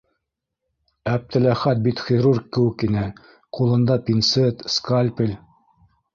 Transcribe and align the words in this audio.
Әптеләхәт 1.11 1.83
бит 1.87 2.01
хирург 2.07 2.47
кеүек 2.57 2.87
ине: 2.89 3.05
ҡулында- 3.59 4.01
пинцет, 4.09 4.67
скальпель. 4.79 5.39